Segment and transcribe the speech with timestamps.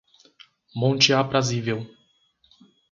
[0.73, 1.85] Monte Aprazível